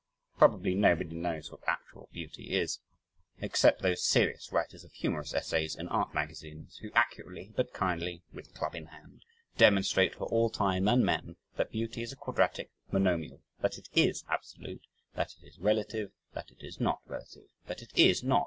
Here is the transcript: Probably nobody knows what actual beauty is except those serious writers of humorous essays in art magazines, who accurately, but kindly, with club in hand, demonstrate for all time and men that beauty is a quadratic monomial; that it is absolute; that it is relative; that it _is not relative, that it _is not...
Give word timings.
Probably 0.39 0.73
nobody 0.73 1.13
knows 1.15 1.51
what 1.51 1.61
actual 1.67 2.09
beauty 2.11 2.55
is 2.57 2.79
except 3.39 3.83
those 3.83 4.01
serious 4.03 4.51
writers 4.51 4.83
of 4.83 4.91
humorous 4.93 5.31
essays 5.31 5.75
in 5.75 5.87
art 5.89 6.11
magazines, 6.15 6.77
who 6.77 6.89
accurately, 6.95 7.51
but 7.55 7.71
kindly, 7.71 8.23
with 8.33 8.51
club 8.55 8.73
in 8.73 8.87
hand, 8.87 9.21
demonstrate 9.57 10.15
for 10.15 10.23
all 10.29 10.49
time 10.49 10.87
and 10.87 11.05
men 11.05 11.35
that 11.55 11.69
beauty 11.71 12.01
is 12.01 12.11
a 12.11 12.15
quadratic 12.15 12.71
monomial; 12.91 13.41
that 13.61 13.77
it 13.77 13.89
is 13.93 14.23
absolute; 14.27 14.87
that 15.13 15.35
it 15.39 15.45
is 15.45 15.59
relative; 15.59 16.11
that 16.33 16.49
it 16.49 16.61
_is 16.61 16.79
not 16.81 17.01
relative, 17.05 17.49
that 17.67 17.83
it 17.83 17.93
_is 17.93 18.23
not... 18.23 18.39